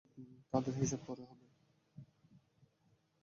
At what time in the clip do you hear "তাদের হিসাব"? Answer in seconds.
0.53-1.01